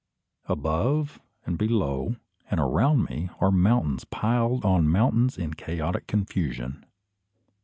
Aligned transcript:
Above, 0.47 1.21
and 1.45 1.59
below, 1.59 2.15
and 2.49 2.59
around 2.59 3.03
me, 3.03 3.29
are 3.39 3.51
mountains 3.51 4.03
piled 4.03 4.65
on 4.65 4.87
mountains 4.87 5.37
in 5.37 5.53
chaotic 5.53 6.07
confusion. 6.07 6.83